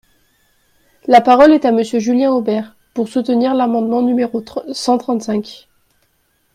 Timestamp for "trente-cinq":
4.97-5.67